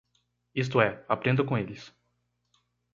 [0.55, 1.93] Isto é, aprenda com eles.